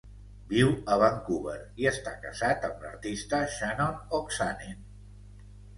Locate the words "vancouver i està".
1.03-2.15